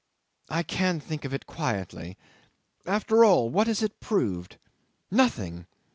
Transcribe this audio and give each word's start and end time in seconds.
I 0.49 0.63
can 0.63 0.99
think 0.99 1.25
of 1.25 1.31
it 1.35 1.45
quietly. 1.45 2.17
After 2.87 3.23
all, 3.23 3.51
what 3.51 3.67
has 3.67 3.83
it 3.83 3.99
proved? 3.99 4.57
Nothing. 5.11 5.67